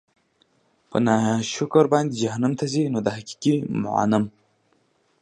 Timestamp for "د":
3.05-3.07